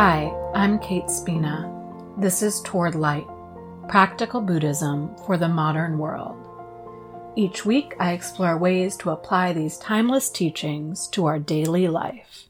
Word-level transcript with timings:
Hi, 0.00 0.32
I'm 0.54 0.78
Kate 0.78 1.10
Spina. 1.10 1.68
This 2.18 2.40
is 2.40 2.60
Toward 2.60 2.94
Light 2.94 3.26
Practical 3.88 4.40
Buddhism 4.40 5.16
for 5.26 5.36
the 5.36 5.48
Modern 5.48 5.98
World. 5.98 6.36
Each 7.34 7.66
week, 7.66 7.96
I 7.98 8.12
explore 8.12 8.56
ways 8.56 8.96
to 8.98 9.10
apply 9.10 9.52
these 9.52 9.76
timeless 9.76 10.30
teachings 10.30 11.08
to 11.08 11.26
our 11.26 11.40
daily 11.40 11.88
life. 11.88 12.48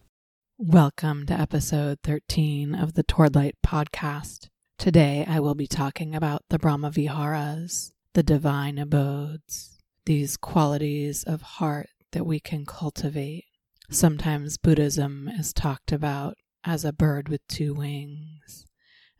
Welcome 0.59 1.25
to 1.25 1.41
episode 1.41 2.01
13 2.05 2.75
of 2.75 2.93
the 2.93 3.03
Toward 3.03 3.35
Light 3.35 3.55
podcast. 3.67 4.49
Today, 4.77 5.25
I 5.27 5.41
will 5.41 5.55
be 5.55 5.67
talking 5.67 6.15
about 6.15 6.43
the 6.51 6.59
Brahma 6.59 6.91
Viharas, 6.91 7.93
the 8.13 8.23
divine 8.23 8.77
abodes, 8.77 9.79
these 10.05 10.37
qualities 10.37 11.25
of 11.25 11.41
heart 11.41 11.89
that 12.13 12.27
we 12.27 12.41
can 12.41 12.67
cultivate. 12.67 13.47
Sometimes 13.89 14.59
Buddhism 14.59 15.29
is 15.29 15.55
talked 15.55 15.93
about 15.93 16.37
as 16.65 16.85
a 16.85 16.93
bird 16.93 17.29
with 17.29 17.47
two 17.49 17.75
wings, 17.75 18.67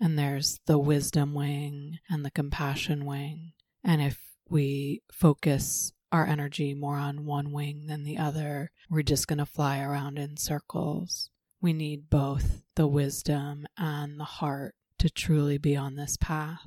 and 0.01 0.19
there's 0.19 0.61
the 0.67 0.79
wisdom 0.79 1.35
wing 1.35 1.99
and 2.09 2.25
the 2.25 2.31
compassion 2.31 3.05
wing. 3.05 3.53
And 3.85 4.03
if 4.03 4.21
we 4.49 5.03
focus 5.13 5.93
our 6.11 6.27
energy 6.27 6.75
more 6.75 6.97
on 6.97 7.27
one 7.27 7.53
wing 7.53 7.87
than 7.87 8.05
the 8.05 8.19
other, 8.19 8.71
we're 8.91 9.03
just 9.03 9.27
going 9.27 9.39
to 9.39 9.47
fly 9.47 9.81
around 9.81 10.19
in 10.19 10.37
circles. 10.37 11.31
We 11.61 11.73
need 11.73 12.09
both 12.09 12.63
the 12.77 12.87
wisdom 12.87 13.67
and 13.77 14.19
the 14.19 14.25
heart 14.25 14.75
to 14.99 15.11
truly 15.11 15.59
be 15.59 15.77
on 15.77 15.97
this 15.97 16.17
path. 16.17 16.67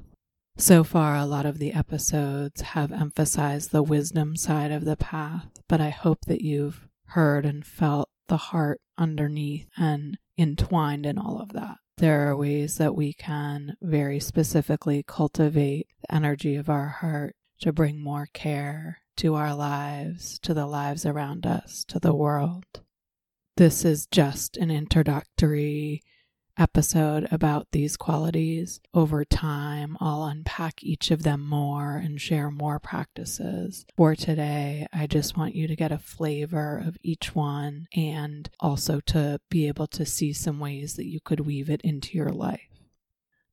So 0.57 0.83
far, 0.83 1.15
a 1.15 1.25
lot 1.25 1.45
of 1.45 1.57
the 1.57 1.73
episodes 1.73 2.61
have 2.61 2.91
emphasized 2.91 3.71
the 3.71 3.81
wisdom 3.81 4.35
side 4.35 4.71
of 4.71 4.85
the 4.85 4.97
path, 4.97 5.47
but 5.67 5.81
I 5.81 5.89
hope 5.89 6.25
that 6.27 6.41
you've 6.41 6.87
heard 7.05 7.45
and 7.45 7.65
felt 7.65 8.09
the 8.27 8.37
heart 8.37 8.79
underneath 8.97 9.67
and 9.77 10.17
entwined 10.37 11.05
in 11.05 11.17
all 11.17 11.39
of 11.41 11.53
that. 11.53 11.77
There 11.97 12.29
are 12.29 12.35
ways 12.35 12.77
that 12.77 12.95
we 12.95 13.13
can 13.13 13.75
very 13.81 14.19
specifically 14.19 15.03
cultivate 15.07 15.87
the 16.01 16.15
energy 16.15 16.55
of 16.55 16.69
our 16.69 16.87
heart 16.87 17.35
to 17.59 17.71
bring 17.71 18.01
more 18.01 18.27
care 18.33 19.01
to 19.17 19.35
our 19.35 19.53
lives, 19.53 20.39
to 20.39 20.53
the 20.53 20.65
lives 20.65 21.05
around 21.05 21.45
us, 21.45 21.85
to 21.89 21.99
the 21.99 22.15
world. 22.15 22.65
This 23.57 23.85
is 23.85 24.07
just 24.07 24.57
an 24.57 24.71
introductory 24.71 26.01
episode 26.57 27.27
about 27.31 27.67
these 27.71 27.97
qualities. 27.97 28.79
Over 28.93 29.23
time, 29.25 29.97
I'll 29.99 30.23
unpack 30.23 30.83
each 30.83 31.11
of 31.11 31.23
them 31.23 31.45
more 31.47 31.95
and 31.97 32.19
share 32.19 32.51
more 32.51 32.79
practices. 32.79 33.85
For 33.97 34.15
today, 34.15 34.87
I 34.93 35.07
just 35.07 35.37
want 35.37 35.55
you 35.55 35.67
to 35.67 35.75
get 35.75 35.91
a 35.91 35.97
flavor 35.97 36.81
of 36.85 36.97
each 37.01 37.35
one 37.35 37.87
and 37.95 38.49
also 38.59 38.99
to 39.07 39.39
be 39.49 39.67
able 39.67 39.87
to 39.87 40.05
see 40.05 40.33
some 40.33 40.59
ways 40.59 40.95
that 40.95 41.07
you 41.07 41.19
could 41.19 41.41
weave 41.41 41.69
it 41.69 41.81
into 41.81 42.17
your 42.17 42.29
life. 42.29 42.70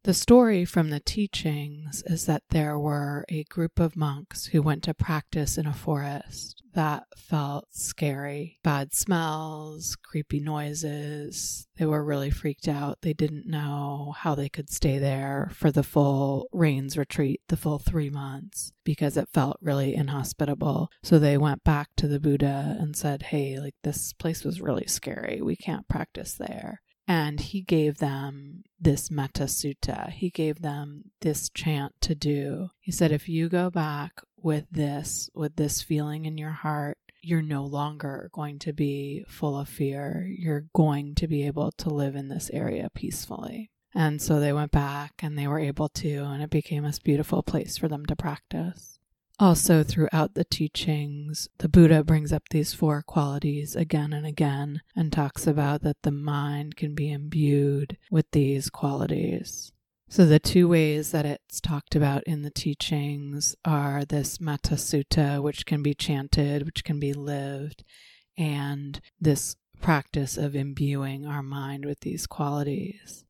The 0.08 0.14
story 0.14 0.64
from 0.64 0.88
the 0.88 1.00
teachings 1.00 2.02
is 2.06 2.24
that 2.24 2.44
there 2.48 2.78
were 2.78 3.26
a 3.28 3.44
group 3.44 3.78
of 3.78 3.94
monks 3.94 4.46
who 4.46 4.62
went 4.62 4.82
to 4.84 4.94
practice 4.94 5.58
in 5.58 5.66
a 5.66 5.74
forest 5.74 6.62
that 6.72 7.04
felt 7.14 7.66
scary. 7.72 8.58
Bad 8.64 8.94
smells, 8.94 9.96
creepy 10.02 10.40
noises. 10.40 11.66
They 11.76 11.84
were 11.84 12.02
really 12.02 12.30
freaked 12.30 12.68
out. 12.68 13.02
They 13.02 13.12
didn't 13.12 13.46
know 13.46 14.14
how 14.16 14.34
they 14.34 14.48
could 14.48 14.70
stay 14.70 14.96
there 14.96 15.50
for 15.52 15.70
the 15.70 15.82
full 15.82 16.48
rains 16.52 16.96
retreat, 16.96 17.42
the 17.48 17.58
full 17.58 17.78
three 17.78 18.08
months, 18.08 18.72
because 18.84 19.18
it 19.18 19.28
felt 19.34 19.58
really 19.60 19.94
inhospitable. 19.94 20.88
So 21.02 21.18
they 21.18 21.36
went 21.36 21.64
back 21.64 21.88
to 21.96 22.08
the 22.08 22.18
Buddha 22.18 22.78
and 22.80 22.96
said, 22.96 23.24
Hey, 23.24 23.58
like 23.60 23.74
this 23.84 24.14
place 24.14 24.42
was 24.42 24.62
really 24.62 24.86
scary. 24.86 25.42
We 25.42 25.54
can't 25.54 25.86
practice 25.86 26.32
there. 26.32 26.80
And 27.08 27.40
he 27.40 27.62
gave 27.62 27.98
them 27.98 28.64
this 28.78 29.10
Metta 29.10 29.44
Sutta. 29.44 30.10
He 30.10 30.28
gave 30.28 30.60
them 30.60 31.10
this 31.22 31.48
chant 31.48 31.94
to 32.02 32.14
do. 32.14 32.68
He 32.78 32.92
said, 32.92 33.10
if 33.10 33.30
you 33.30 33.48
go 33.48 33.70
back 33.70 34.20
with 34.36 34.66
this, 34.70 35.30
with 35.34 35.56
this 35.56 35.80
feeling 35.80 36.26
in 36.26 36.36
your 36.36 36.50
heart, 36.50 36.98
you're 37.22 37.42
no 37.42 37.64
longer 37.64 38.28
going 38.32 38.58
to 38.60 38.74
be 38.74 39.24
full 39.26 39.58
of 39.58 39.70
fear. 39.70 40.28
You're 40.30 40.66
going 40.74 41.14
to 41.16 41.26
be 41.26 41.46
able 41.46 41.72
to 41.78 41.88
live 41.88 42.14
in 42.14 42.28
this 42.28 42.50
area 42.52 42.90
peacefully. 42.94 43.70
And 43.94 44.20
so 44.20 44.38
they 44.38 44.52
went 44.52 44.70
back 44.70 45.14
and 45.22 45.36
they 45.36 45.48
were 45.48 45.58
able 45.58 45.88
to, 45.88 46.24
and 46.24 46.42
it 46.42 46.50
became 46.50 46.84
this 46.84 46.98
beautiful 46.98 47.42
place 47.42 47.78
for 47.78 47.88
them 47.88 48.04
to 48.06 48.14
practice. 48.14 48.97
Also, 49.40 49.84
throughout 49.84 50.34
the 50.34 50.44
teachings, 50.44 51.48
the 51.58 51.68
Buddha 51.68 52.02
brings 52.02 52.32
up 52.32 52.48
these 52.50 52.74
four 52.74 53.02
qualities 53.02 53.76
again 53.76 54.12
and 54.12 54.26
again 54.26 54.82
and 54.96 55.12
talks 55.12 55.46
about 55.46 55.82
that 55.82 56.02
the 56.02 56.10
mind 56.10 56.74
can 56.76 56.92
be 56.92 57.12
imbued 57.12 57.96
with 58.10 58.28
these 58.32 58.68
qualities. 58.68 59.72
So, 60.08 60.26
the 60.26 60.40
two 60.40 60.66
ways 60.66 61.12
that 61.12 61.24
it's 61.24 61.60
talked 61.60 61.94
about 61.94 62.24
in 62.24 62.42
the 62.42 62.50
teachings 62.50 63.54
are 63.64 64.04
this 64.04 64.40
Metta 64.40 64.74
Sutta, 64.74 65.40
which 65.40 65.66
can 65.66 65.82
be 65.84 65.94
chanted, 65.94 66.64
which 66.64 66.82
can 66.82 66.98
be 66.98 67.12
lived, 67.12 67.84
and 68.36 69.00
this 69.20 69.54
practice 69.80 70.36
of 70.36 70.56
imbuing 70.56 71.26
our 71.26 71.42
mind 71.42 71.84
with 71.84 72.00
these 72.00 72.26
qualities. 72.26 73.24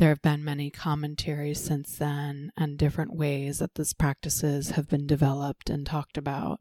There 0.00 0.08
have 0.08 0.22
been 0.22 0.42
many 0.42 0.70
commentaries 0.70 1.60
since 1.60 1.98
then 1.98 2.52
and 2.56 2.78
different 2.78 3.14
ways 3.14 3.58
that 3.58 3.74
these 3.74 3.92
practices 3.92 4.70
have 4.70 4.88
been 4.88 5.06
developed 5.06 5.68
and 5.68 5.84
talked 5.84 6.16
about. 6.16 6.60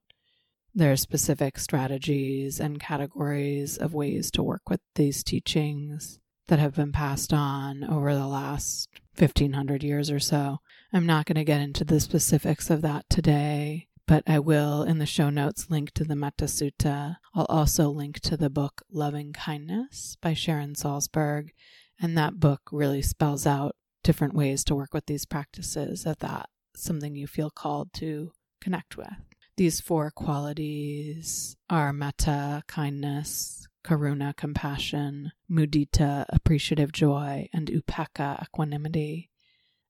There 0.76 0.92
are 0.92 0.98
specific 0.98 1.58
strategies 1.58 2.60
and 2.60 2.82
categories 2.82 3.78
of 3.78 3.94
ways 3.94 4.30
to 4.32 4.44
work 4.44 4.70
with 4.70 4.82
these 4.96 5.24
teachings 5.24 6.20
that 6.50 6.60
have 6.60 6.76
been 6.76 6.92
passed 6.92 7.32
on 7.32 7.86
over 7.86 8.14
the 8.14 8.28
last 8.28 8.90
1500 9.18 9.86
years 9.86 10.12
or 10.12 10.20
so. 10.20 10.58
I'm 10.92 11.06
not 11.06 11.26
going 11.26 11.38
to 11.38 11.46
get 11.46 11.62
into 11.62 11.86
the 11.86 12.02
specifics 12.02 12.70
of 12.70 12.82
that 12.82 13.10
today, 13.10 13.88
but 14.06 14.26
I 14.28 14.40
will 14.40 14.84
in 14.84 14.98
the 14.98 15.06
show 15.06 15.30
notes 15.30 15.70
link 15.70 15.94
to 15.94 16.04
the 16.04 16.18
Metta 16.18 16.44
Sutta. 16.44 17.16
I'll 17.34 17.46
also 17.46 17.88
link 17.88 18.20
to 18.20 18.36
the 18.36 18.50
book 18.50 18.82
Loving 18.92 19.32
Kindness 19.32 20.18
by 20.20 20.34
Sharon 20.34 20.74
Salzberg 20.74 21.52
and 22.00 22.18
that 22.18 22.40
book 22.40 22.62
really 22.72 23.02
spells 23.02 23.46
out 23.46 23.76
different 24.04 24.34
ways 24.34 24.64
to 24.64 24.76
work 24.76 24.94
with 24.94 25.06
these 25.06 25.26
practices 25.26 26.06
if 26.06 26.18
that's 26.20 26.48
something 26.76 27.16
you 27.16 27.28
feel 27.28 27.50
called 27.50 27.92
to 27.94 28.32
connect 28.62 28.98
with. 28.98 29.08
These 29.58 29.82
four 29.82 30.10
qualities 30.12 31.58
are 31.70 31.92
metta, 31.92 32.64
kindness, 32.68 33.68
karuna, 33.84 34.36
compassion, 34.36 35.32
mudita, 35.52 36.26
appreciative 36.30 36.92
joy, 36.92 37.50
and 37.54 37.68
upekkha, 37.68 38.42
equanimity. 38.44 39.30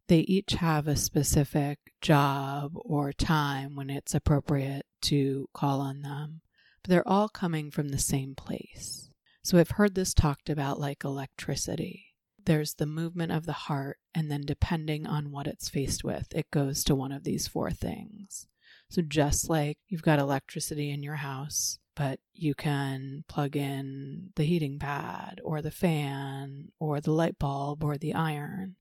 They 0.08 0.22
each 0.22 0.54
have 0.54 0.88
a 0.88 0.96
specific 0.96 1.78
job 2.02 2.72
or 2.76 3.14
time 3.14 3.76
when 3.76 3.92
it's 3.92 4.16
appropriate 4.16 4.88
to 5.04 5.48
call 5.54 5.82
on 5.82 6.02
them, 6.02 6.42
but 6.82 6.90
they're 6.90 7.08
all 7.08 7.30
coming 7.30 7.70
from 7.70 7.90
the 7.90 8.00
same 8.00 8.34
place. 8.34 9.09
So 9.50 9.58
I've 9.58 9.72
heard 9.72 9.96
this 9.96 10.14
talked 10.14 10.48
about 10.48 10.80
like 10.80 11.04
electricity. 11.04 12.14
There's 12.46 12.76
the 12.76 12.86
movement 12.86 13.32
of 13.32 13.48
the 13.48 13.52
heart, 13.54 13.98
and 14.14 14.30
then 14.30 14.42
depending 14.42 15.08
on 15.08 15.32
what 15.32 15.48
it's 15.48 15.70
faced 15.70 16.04
with, 16.04 16.28
it 16.36 16.52
goes 16.52 16.84
to 16.84 16.94
one 16.94 17.12
of 17.12 17.24
these 17.24 17.48
four 17.48 17.72
things. 17.72 18.46
So 18.92 19.02
just 19.02 19.50
like 19.50 19.80
you've 19.88 20.04
got 20.04 20.20
electricity 20.20 20.92
in 20.92 21.02
your 21.02 21.16
house, 21.16 21.80
but 21.96 22.20
you 22.32 22.54
can 22.54 23.24
plug 23.28 23.56
in 23.56 24.30
the 24.36 24.44
heating 24.44 24.78
pad 24.78 25.42
or 25.44 25.64
the 25.64 25.72
fan 25.72 26.68
or 26.80 27.02
the 27.02 27.12
light 27.12 27.40
bulb 27.40 27.84
or 27.84 27.98
the 27.98 28.14
iron. 28.14 28.76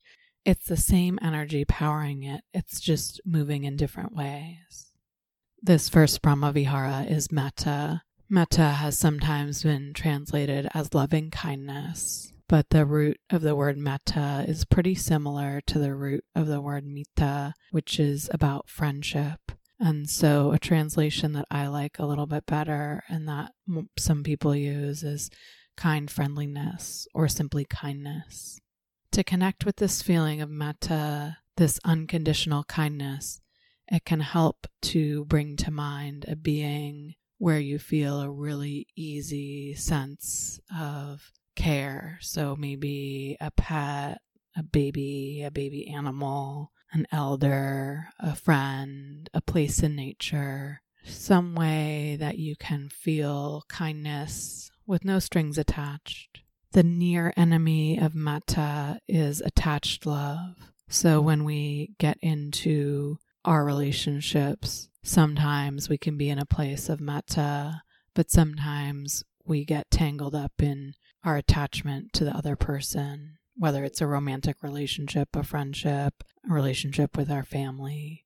It's 0.44 0.66
the 0.66 0.76
same 0.76 1.18
energy 1.22 1.64
powering 1.64 2.24
it, 2.24 2.42
it's 2.52 2.78
just 2.78 3.22
moving 3.24 3.64
in 3.64 3.78
different 3.78 4.14
ways. 4.14 4.90
This 5.62 5.88
first 5.88 6.20
Brahmavihara 6.20 7.10
is 7.10 7.32
metta, 7.32 8.03
Metta 8.30 8.72
has 8.72 8.98
sometimes 8.98 9.63
been 9.63 9.95
translated 9.95 10.69
as 10.75 10.92
loving 10.92 11.30
kindness, 11.30 12.30
but 12.47 12.69
the 12.69 12.84
root 12.84 13.19
of 13.30 13.41
the 13.41 13.57
word 13.57 13.78
metta 13.78 14.45
is 14.47 14.66
pretty 14.66 14.95
similar 14.95 15.63
to 15.63 15.78
the 15.78 15.95
root 15.95 16.22
of 16.34 16.47
the 16.47 16.60
word 16.60 16.84
mitta, 16.84 17.54
which 17.71 17.98
is 17.98 18.28
about 18.30 18.69
friendship. 18.69 19.53
And 19.80 20.10
so, 20.10 20.53
a 20.53 20.59
translation 20.59 21.33
that 21.33 21.47
I 21.51 21.69
like 21.69 21.98
a 21.98 22.04
little 22.04 22.27
bit 22.27 22.45
better 22.45 23.03
and 23.09 23.27
that 23.28 23.53
some 23.97 24.22
people 24.22 24.54
use 24.54 25.03
is 25.03 25.31
kind 25.78 26.10
friendliness 26.10 27.09
or 27.15 27.28
simply 27.28 27.65
kindness. 27.65 28.60
To 29.13 29.24
connect 29.24 29.65
with 29.65 29.77
this 29.77 30.03
feeling 30.03 30.42
of 30.42 30.51
metta, 30.51 31.39
this 31.57 31.81
unconditional 31.83 32.65
kindness, 32.65 33.41
it 33.91 34.04
can 34.04 34.21
help 34.21 34.66
to 34.83 35.24
bring 35.24 35.57
to 35.57 35.71
mind 35.71 36.27
a 36.28 36.36
being 36.36 37.15
where 37.38 37.58
you 37.58 37.78
feel 37.78 38.20
a 38.20 38.30
really 38.30 38.86
easy 38.96 39.74
sense 39.74 40.60
of 40.76 41.32
care. 41.56 42.18
So 42.20 42.56
maybe 42.56 43.36
a 43.40 43.50
pet, 43.50 44.20
a 44.56 44.62
baby, 44.62 45.42
a 45.46 45.50
baby 45.50 45.88
animal, 45.88 46.72
an 46.92 47.06
elder, 47.12 48.08
a 48.18 48.34
friend, 48.34 49.28
a 49.32 49.40
place 49.40 49.82
in 49.82 49.94
nature, 49.94 50.82
some 51.04 51.54
way 51.54 52.16
that 52.18 52.38
you 52.38 52.56
can 52.56 52.88
feel 52.88 53.64
kindness 53.68 54.70
with 54.86 55.04
no 55.04 55.18
strings 55.18 55.58
attached. 55.58 56.42
The 56.72 56.82
near 56.82 57.32
enemy 57.36 57.98
of 57.98 58.14
metta 58.14 59.00
is 59.08 59.40
attached 59.40 60.06
love. 60.06 60.56
So 60.88 61.20
when 61.20 61.44
we 61.44 61.94
get 61.98 62.18
into 62.20 63.18
our 63.44 63.64
relationships, 63.64 64.87
sometimes 65.03 65.89
we 65.89 65.98
can 65.98 66.16
be 66.16 66.28
in 66.28 66.39
a 66.39 66.47
place 66.47 66.89
of 66.89 67.00
metta, 67.00 67.83
but 68.15 68.30
sometimes 68.30 69.24
we 69.45 69.65
get 69.65 69.91
tangled 69.91 70.34
up 70.34 70.53
in 70.60 70.95
our 71.24 71.36
attachment 71.36 72.12
to 72.12 72.24
the 72.24 72.36
other 72.36 72.56
person, 72.56 73.39
whether 73.56 73.84
it's 73.84 74.00
a 74.00 74.06
romantic 74.06 74.62
relationship, 74.62 75.28
a 75.34 75.42
friendship, 75.42 76.22
a 76.48 76.53
relationship 76.53 77.16
with 77.16 77.30
our 77.30 77.45
family. 77.45 78.24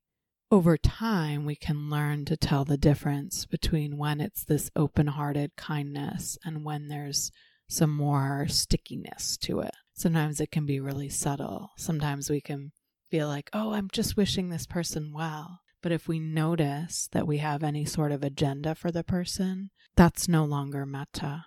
Over 0.51 0.77
time, 0.77 1.47
we 1.47 1.57
can 1.57 1.89
learn 1.89 2.27
to 2.27 2.37
tell 2.37 2.65
the 2.65 2.77
difference 2.77 3.47
between 3.47 3.97
when 3.97 4.21
it's 4.21 4.45
this 4.45 4.71
open 4.77 5.07
hearted 5.07 5.57
kindness 5.57 6.37
and 6.45 6.65
when 6.65 6.89
there's 6.89 7.33
some 7.69 7.91
more 7.91 8.47
stickiness 8.49 9.39
to 9.39 9.61
it. 9.61 9.75
Sometimes 9.95 10.41
it 10.41 10.51
can 10.51 10.67
be 10.67 10.79
really 10.79 11.09
subtle. 11.09 11.71
Sometimes 11.79 12.29
we 12.29 12.43
can 12.43 12.73
feel 13.11 13.29
like, 13.29 13.49
oh, 13.55 13.73
I'm 13.73 13.89
just 13.91 14.17
wishing 14.17 14.51
this 14.51 14.67
person 14.67 15.13
well. 15.15 15.61
But 15.83 15.93
if 15.93 16.07
we 16.07 16.21
notice 16.21 17.09
that 17.13 17.27
we 17.27 17.39
have 17.39 17.63
any 17.63 17.85
sort 17.85 18.13
of 18.13 18.23
agenda 18.23 18.75
for 18.75 18.91
the 18.91 19.05
person, 19.05 19.71
that's 19.97 20.29
no 20.29 20.45
longer 20.45 20.87
metta. 20.87 21.47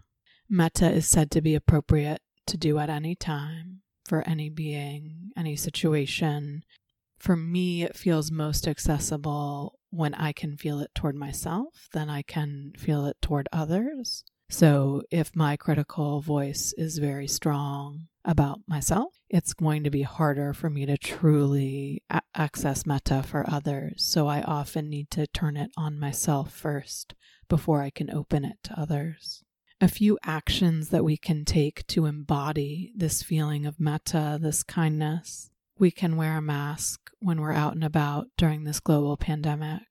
Metta 0.49 0.91
is 0.91 1.07
said 1.07 1.31
to 1.31 1.41
be 1.41 1.55
appropriate 1.55 2.21
to 2.47 2.57
do 2.57 2.77
at 2.77 2.89
any 2.89 3.15
time, 3.15 3.81
for 4.05 4.27
any 4.27 4.49
being, 4.49 5.31
any 5.35 5.55
situation. 5.55 6.63
For 7.17 7.35
me, 7.35 7.83
it 7.83 7.95
feels 7.95 8.29
most 8.29 8.67
accessible 8.67 9.79
when 9.89 10.13
I 10.13 10.33
can 10.33 10.57
feel 10.57 10.79
it 10.79 10.91
toward 10.93 11.15
myself, 11.15 11.87
then 11.93 12.09
I 12.09 12.21
can 12.21 12.73
feel 12.77 13.05
it 13.05 13.17
toward 13.21 13.47
others. 13.53 14.23
So 14.49 15.01
if 15.09 15.35
my 15.35 15.57
critical 15.57 16.21
voice 16.21 16.73
is 16.77 16.97
very 16.97 17.27
strong 17.27 18.07
about 18.23 18.61
myself, 18.67 19.19
it's 19.29 19.53
going 19.53 19.83
to 19.83 19.89
be 19.89 20.03
harder 20.03 20.53
for 20.53 20.69
me 20.69 20.85
to 20.85 20.97
truly 20.97 22.03
a- 22.09 22.21
access 22.33 22.85
metta 22.85 23.23
for 23.23 23.49
others. 23.49 24.03
So 24.03 24.27
I 24.27 24.41
often 24.41 24.89
need 24.89 25.09
to 25.11 25.27
turn 25.27 25.57
it 25.57 25.71
on 25.75 25.99
myself 25.99 26.53
first 26.53 27.15
before 27.49 27.81
I 27.81 27.89
can 27.89 28.09
open 28.11 28.45
it 28.45 28.57
to 28.63 28.79
others. 28.79 29.43
A 29.81 29.87
few 29.87 30.17
actions 30.23 30.89
that 30.89 31.03
we 31.03 31.17
can 31.17 31.43
take 31.43 31.85
to 31.87 32.05
embody 32.05 32.91
this 32.95 33.21
feeling 33.21 33.65
of 33.65 33.79
metta, 33.79 34.39
this 34.41 34.63
kindness. 34.63 35.49
We 35.77 35.91
can 35.91 36.15
wear 36.15 36.37
a 36.37 36.41
mask 36.41 37.11
when 37.19 37.41
we're 37.41 37.51
out 37.51 37.73
and 37.73 37.83
about 37.83 38.27
during 38.37 38.63
this 38.63 38.79
global 38.79 39.17
pandemic. 39.17 39.83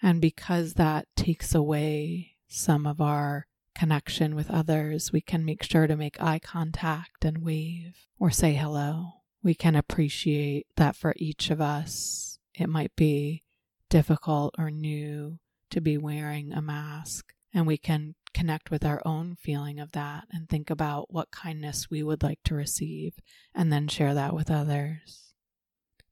And 0.00 0.20
because 0.20 0.74
that 0.74 1.06
takes 1.14 1.54
away 1.54 2.36
some 2.48 2.86
of 2.86 3.00
our 3.00 3.46
connection 3.78 4.34
with 4.34 4.50
others, 4.50 5.12
we 5.12 5.20
can 5.20 5.44
make 5.44 5.62
sure 5.62 5.86
to 5.86 5.96
make 5.96 6.20
eye 6.20 6.40
contact 6.40 7.24
and 7.24 7.44
wave 7.44 8.06
or 8.18 8.30
say 8.30 8.54
hello. 8.54 9.12
We 9.42 9.54
can 9.54 9.76
appreciate 9.76 10.66
that 10.76 10.96
for 10.96 11.14
each 11.16 11.50
of 11.50 11.60
us, 11.60 12.38
it 12.54 12.68
might 12.68 12.94
be 12.96 13.44
difficult 13.88 14.54
or 14.58 14.70
new 14.70 15.38
to 15.70 15.80
be 15.80 15.96
wearing 15.96 16.52
a 16.52 16.60
mask. 16.60 17.32
And 17.54 17.66
we 17.66 17.78
can 17.78 18.16
connect 18.34 18.70
with 18.70 18.84
our 18.84 19.00
own 19.04 19.36
feeling 19.40 19.78
of 19.78 19.92
that 19.92 20.24
and 20.32 20.48
think 20.48 20.70
about 20.70 21.12
what 21.12 21.30
kindness 21.30 21.88
we 21.88 22.02
would 22.02 22.22
like 22.22 22.40
to 22.44 22.54
receive 22.54 23.14
and 23.54 23.72
then 23.72 23.88
share 23.88 24.12
that 24.14 24.34
with 24.34 24.50
others. 24.50 25.34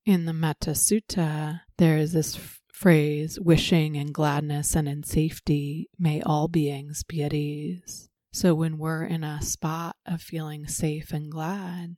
In 0.04 0.24
the 0.24 0.32
Metta 0.32 0.70
Sutta, 0.70 1.62
there 1.78 1.98
is 1.98 2.12
this 2.12 2.36
phrase, 2.76 3.40
wishing 3.40 3.96
in 3.96 4.12
gladness 4.12 4.76
and 4.76 4.86
in 4.86 5.02
safety, 5.02 5.88
may 5.98 6.20
all 6.20 6.46
beings 6.46 7.02
be 7.02 7.22
at 7.22 7.32
ease. 7.32 8.10
So 8.32 8.54
when 8.54 8.76
we're 8.76 9.04
in 9.04 9.24
a 9.24 9.40
spot 9.40 9.96
of 10.04 10.20
feeling 10.20 10.66
safe 10.66 11.10
and 11.10 11.32
glad 11.32 11.96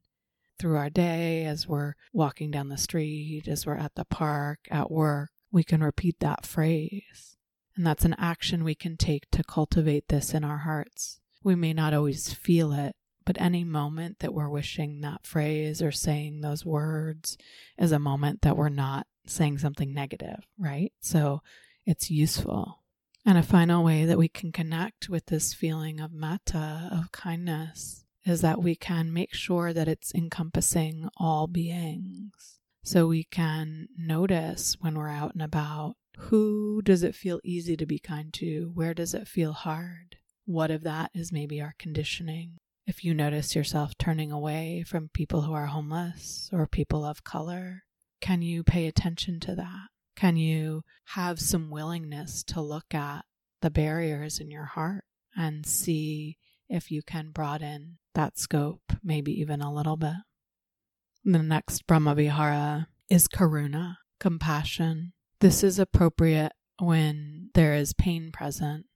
through 0.57 0.77
our 0.77 0.89
day, 0.89 1.45
as 1.45 1.67
we're 1.67 1.95
walking 2.13 2.53
down 2.53 2.69
the 2.69 2.79
street, 2.79 3.49
as 3.49 3.67
we're 3.67 3.75
at 3.75 3.97
the 3.97 4.05
park, 4.05 4.61
at 4.71 4.89
work, 4.89 5.31
we 5.51 5.65
can 5.65 5.83
repeat 5.83 6.21
that 6.21 6.47
phrase. 6.47 7.37
And 7.77 7.85
that's 7.85 8.05
an 8.05 8.15
action 8.17 8.63
we 8.63 8.77
can 8.77 8.97
take 8.97 9.29
to 9.33 9.43
cultivate 9.43 10.07
this 10.07 10.33
in 10.33 10.45
our 10.45 10.59
hearts. 10.59 11.19
We 11.43 11.57
may 11.57 11.73
not 11.73 11.93
always 11.93 12.33
feel 12.33 12.73
it, 12.73 12.95
but 13.25 13.41
any 13.41 13.65
moment 13.65 14.21
that 14.21 14.33
we're 14.33 14.49
wishing 14.49 15.01
that 15.01 15.27
phrase 15.27 15.83
or 15.83 15.91
saying 15.91 16.41
those 16.41 16.65
words 16.65 17.37
is 17.77 17.91
a 17.91 17.99
moment 17.99 18.43
that 18.43 18.57
we're 18.57 18.69
not 18.69 19.08
saying 19.29 19.59
something 19.59 19.93
negative, 19.93 20.47
right? 20.59 20.93
So 21.01 21.43
it's 21.87 22.11
useful. 22.11 22.83
And 23.27 23.37
a 23.37 23.43
final 23.43 23.85
way 23.85 24.05
that 24.05 24.19
we 24.19 24.29
can 24.29 24.53
connect 24.53 25.09
with 25.09 25.27
this 25.27 25.53
feeling 25.53 26.01
of 26.01 26.13
metta, 26.13 26.89
of 26.93 27.13
kindness, 27.13 28.05
is 28.25 28.41
that 28.41 28.63
we 28.63 28.75
can 28.75 29.13
make 29.13 29.35
sure 29.35 29.73
that 29.73 29.89
it's 29.89 30.15
encompassing 30.15 31.09
all 31.17 31.47
beings. 31.47 32.59
So 32.83 33.07
we 33.07 33.25
can 33.25 33.89
notice 33.99 34.77
when 34.81 34.95
we're 34.95 35.11
out 35.11 35.35
and 35.35 35.43
about 35.43 35.97
who 36.17 36.81
does 36.83 37.03
it 37.03 37.15
feel 37.15 37.41
easy 37.45 37.77
to 37.77 37.87
be 37.87 37.99
kind 37.99 38.33
to? 38.35 38.71
Where 38.75 38.95
does 38.95 39.15
it 39.15 39.29
feel 39.29 39.53
hard? 39.53 40.17
What 40.47 40.71
of 40.71 40.83
that 40.85 41.11
is 41.15 41.33
maybe 41.33 41.61
our 41.61 41.75
conditioning? 41.79 42.59
If 42.87 43.05
you 43.05 43.13
notice 43.13 43.55
yourself 43.55 43.97
turning 43.99 44.33
away 44.33 44.85
from 44.87 45.11
people 45.13 45.43
who 45.43 45.53
are 45.53 45.67
homeless 45.67 46.49
or 46.53 46.67
people 46.67 47.05
of 47.05 47.25
color, 47.25 47.83
can 48.21 48.43
you 48.43 48.63
pay 48.63 48.87
attention 48.87 49.41
to 49.41 49.55
that? 49.55 49.89
Can 50.17 50.37
you 50.37 50.83
have 51.15 51.41
some 51.41 51.71
willingness 51.71 52.43
to 52.45 52.61
look 52.61 52.95
at 52.95 53.25
the 53.61 53.71
barriers 53.71 54.41
in 54.41 54.51
your 54.51 54.65
heart 54.65 55.05
and 55.37 55.65
see 55.65 56.39
if 56.69 56.91
you 56.91 57.03
can 57.03 57.31
broaden 57.31 57.99
that 58.15 58.39
scope, 58.39 58.93
maybe 59.03 59.33
even 59.41 59.61
a 59.61 59.73
little 59.73 59.97
bit? 59.97 60.17
The 61.25 61.39
next 61.39 61.87
Brahmavihara 61.87 62.87
is 63.09 63.29
karuna, 63.29 63.97
compassion. 64.19 65.13
This 65.41 65.63
is 65.63 65.79
appropriate 65.79 66.53
when 66.81 67.51
there 67.55 67.75
is 67.75 67.93
pain 67.93 68.31
present 68.33 68.87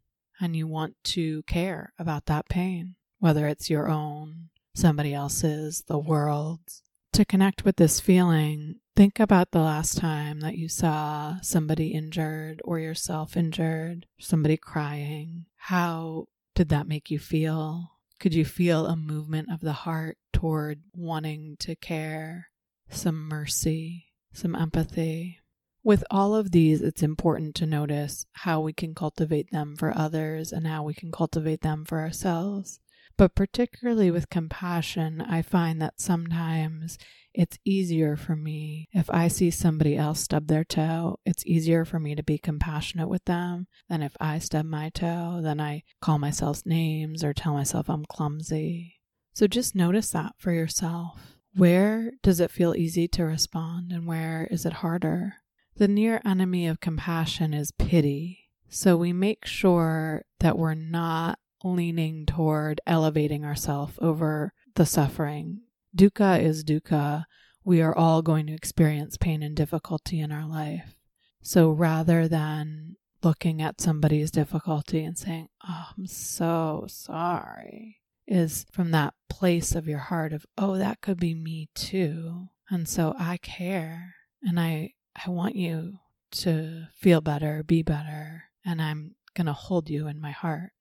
and 0.40 0.56
you 0.56 0.66
want 0.66 0.96
to 1.04 1.42
care 1.44 1.92
about 1.98 2.26
that 2.26 2.48
pain, 2.48 2.96
whether 3.20 3.46
it's 3.46 3.70
your 3.70 3.88
own, 3.88 4.48
somebody 4.74 5.14
else's, 5.14 5.84
the 5.86 5.98
world's. 5.98 6.82
To 7.12 7.24
connect 7.24 7.64
with 7.64 7.76
this 7.76 8.00
feeling, 8.00 8.76
Think 8.94 9.18
about 9.18 9.52
the 9.52 9.60
last 9.60 9.96
time 9.96 10.40
that 10.40 10.58
you 10.58 10.68
saw 10.68 11.36
somebody 11.40 11.88
injured 11.88 12.60
or 12.62 12.78
yourself 12.78 13.38
injured, 13.38 14.06
somebody 14.20 14.58
crying. 14.58 15.46
How 15.56 16.26
did 16.54 16.68
that 16.68 16.86
make 16.86 17.10
you 17.10 17.18
feel? 17.18 17.92
Could 18.20 18.34
you 18.34 18.44
feel 18.44 18.86
a 18.86 18.94
movement 18.94 19.50
of 19.50 19.60
the 19.60 19.72
heart 19.72 20.18
toward 20.30 20.82
wanting 20.94 21.56
to 21.60 21.74
care, 21.74 22.48
some 22.90 23.28
mercy, 23.28 24.08
some 24.34 24.54
empathy? 24.54 25.38
With 25.82 26.04
all 26.10 26.34
of 26.34 26.52
these, 26.52 26.82
it's 26.82 27.02
important 27.02 27.54
to 27.56 27.66
notice 27.66 28.26
how 28.32 28.60
we 28.60 28.74
can 28.74 28.94
cultivate 28.94 29.50
them 29.50 29.74
for 29.74 29.96
others 29.96 30.52
and 30.52 30.66
how 30.66 30.82
we 30.82 30.92
can 30.92 31.10
cultivate 31.10 31.62
them 31.62 31.86
for 31.86 31.98
ourselves. 31.98 32.78
But 33.16 33.34
particularly 33.34 34.10
with 34.10 34.30
compassion, 34.30 35.22
I 35.22 35.42
find 35.42 35.80
that 35.80 36.00
sometimes 36.00 36.98
it's 37.34 37.58
easier 37.64 38.16
for 38.16 38.36
me 38.36 38.88
if 38.92 39.08
I 39.10 39.28
see 39.28 39.50
somebody 39.50 39.96
else 39.96 40.20
stub 40.20 40.46
their 40.46 40.64
toe. 40.64 41.18
It's 41.24 41.46
easier 41.46 41.84
for 41.84 41.98
me 41.98 42.14
to 42.14 42.22
be 42.22 42.38
compassionate 42.38 43.08
with 43.08 43.24
them 43.24 43.66
than 43.88 44.02
if 44.02 44.16
I 44.20 44.38
stub 44.38 44.66
my 44.66 44.90
toe, 44.90 45.40
then 45.42 45.60
I 45.60 45.84
call 46.00 46.18
myself 46.18 46.64
names 46.64 47.24
or 47.24 47.32
tell 47.32 47.54
myself 47.54 47.88
I'm 47.88 48.04
clumsy. 48.04 49.00
So 49.34 49.46
just 49.46 49.74
notice 49.74 50.10
that 50.10 50.34
for 50.38 50.52
yourself. 50.52 51.38
Where 51.54 52.12
does 52.22 52.40
it 52.40 52.50
feel 52.50 52.74
easy 52.74 53.08
to 53.08 53.24
respond 53.24 53.92
and 53.92 54.06
where 54.06 54.48
is 54.50 54.64
it 54.66 54.74
harder? 54.74 55.34
The 55.76 55.88
near 55.88 56.20
enemy 56.24 56.66
of 56.66 56.80
compassion 56.80 57.54
is 57.54 57.72
pity. 57.72 58.50
So 58.68 58.96
we 58.96 59.12
make 59.12 59.46
sure 59.46 60.24
that 60.40 60.58
we're 60.58 60.74
not 60.74 61.38
leaning 61.64 62.26
toward 62.26 62.80
elevating 62.86 63.44
ourselves 63.44 63.98
over 64.00 64.52
the 64.74 64.86
suffering 64.86 65.60
dukkha 65.96 66.40
is 66.40 66.64
dukkha. 66.64 67.24
We 67.64 67.80
are 67.80 67.96
all 67.96 68.22
going 68.22 68.46
to 68.46 68.54
experience 68.54 69.16
pain 69.16 69.42
and 69.42 69.54
difficulty 69.54 70.20
in 70.20 70.32
our 70.32 70.46
life. 70.46 70.96
So 71.42 71.70
rather 71.70 72.28
than 72.28 72.96
looking 73.22 73.62
at 73.62 73.80
somebody's 73.80 74.30
difficulty 74.30 75.04
and 75.04 75.16
saying, 75.16 75.48
Oh, 75.68 75.88
I'm 75.96 76.06
so 76.06 76.86
sorry, 76.88 78.00
is 78.26 78.66
from 78.72 78.90
that 78.90 79.14
place 79.28 79.74
of 79.74 79.86
your 79.86 79.98
heart 79.98 80.32
of, 80.32 80.46
Oh, 80.58 80.76
that 80.76 81.00
could 81.00 81.18
be 81.18 81.34
me 81.34 81.68
too. 81.74 82.48
And 82.70 82.88
so 82.88 83.14
I 83.18 83.36
care 83.36 84.14
and 84.42 84.58
I, 84.58 84.94
I 85.26 85.30
want 85.30 85.56
you 85.56 85.98
to 86.32 86.86
feel 86.94 87.20
better, 87.20 87.62
be 87.62 87.82
better, 87.82 88.44
and 88.64 88.80
I'm 88.80 89.14
going 89.34 89.46
to 89.46 89.52
hold 89.52 89.90
you 89.90 90.08
in 90.08 90.20
my 90.20 90.30
heart. 90.30 90.72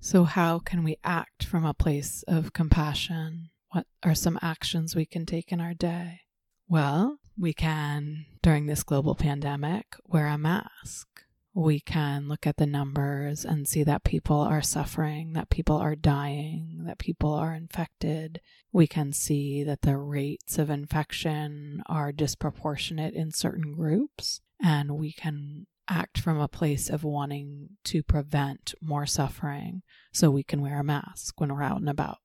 So, 0.00 0.24
how 0.24 0.58
can 0.58 0.82
we 0.82 0.98
act 1.04 1.44
from 1.44 1.64
a 1.64 1.74
place 1.74 2.24
of 2.26 2.52
compassion 2.52 3.50
what 3.72 3.86
are 4.02 4.14
some 4.14 4.38
actions 4.42 4.94
we 4.94 5.06
can 5.06 5.26
take 5.26 5.50
in 5.50 5.60
our 5.60 5.74
day? 5.74 6.20
Well, 6.68 7.18
we 7.38 7.52
can, 7.54 8.26
during 8.42 8.66
this 8.66 8.82
global 8.82 9.14
pandemic, 9.14 9.96
wear 10.06 10.26
a 10.26 10.38
mask. 10.38 11.08
we 11.54 11.80
can 11.80 12.28
look 12.28 12.46
at 12.46 12.56
the 12.56 12.66
numbers 12.66 13.44
and 13.44 13.68
see 13.68 13.82
that 13.84 14.04
people 14.04 14.38
are 14.38 14.62
suffering, 14.62 15.34
that 15.34 15.50
people 15.50 15.76
are 15.76 15.94
dying, 15.94 16.84
that 16.86 16.98
people 16.98 17.34
are 17.34 17.54
infected. 17.54 18.40
We 18.72 18.86
can 18.86 19.12
see 19.12 19.62
that 19.64 19.82
the 19.82 19.98
rates 19.98 20.58
of 20.58 20.70
infection 20.70 21.82
are 21.86 22.10
disproportionate 22.10 23.14
in 23.14 23.32
certain 23.32 23.74
groups, 23.74 24.40
and 24.62 24.92
we 24.92 25.12
can 25.12 25.66
act 25.88 26.18
from 26.18 26.40
a 26.40 26.48
place 26.48 26.88
of 26.88 27.04
wanting 27.04 27.70
to 27.84 28.02
prevent 28.02 28.74
more 28.80 29.04
suffering 29.04 29.82
so 30.10 30.30
we 30.30 30.42
can 30.44 30.62
wear 30.62 30.80
a 30.80 30.84
mask 30.84 31.38
when 31.38 31.52
we're 31.52 31.62
out 31.62 31.80
and 31.80 31.88
about. 31.88 32.18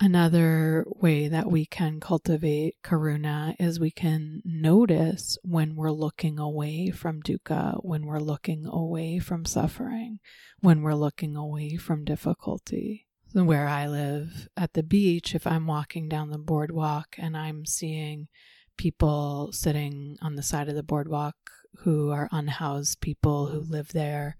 Another 0.00 0.84
way 0.86 1.26
that 1.26 1.50
we 1.50 1.66
can 1.66 1.98
cultivate 1.98 2.76
karuna 2.84 3.56
is 3.58 3.80
we 3.80 3.90
can 3.90 4.42
notice 4.44 5.36
when 5.42 5.74
we're 5.74 5.90
looking 5.90 6.38
away 6.38 6.90
from 6.90 7.20
dukkha, 7.20 7.84
when 7.84 8.06
we're 8.06 8.20
looking 8.20 8.64
away 8.64 9.18
from 9.18 9.44
suffering, 9.44 10.20
when 10.60 10.82
we're 10.82 10.94
looking 10.94 11.34
away 11.34 11.76
from 11.76 12.04
difficulty. 12.04 13.06
Where 13.32 13.66
I 13.66 13.88
live 13.88 14.48
at 14.56 14.74
the 14.74 14.84
beach, 14.84 15.34
if 15.34 15.48
I'm 15.48 15.66
walking 15.66 16.08
down 16.08 16.30
the 16.30 16.38
boardwalk 16.38 17.16
and 17.18 17.36
I'm 17.36 17.66
seeing 17.66 18.28
people 18.76 19.50
sitting 19.52 20.16
on 20.22 20.36
the 20.36 20.44
side 20.44 20.68
of 20.68 20.76
the 20.76 20.84
boardwalk 20.84 21.34
who 21.80 22.10
are 22.12 22.28
unhoused 22.30 23.00
people 23.00 23.48
who 23.48 23.58
live 23.58 23.92
there, 23.92 24.36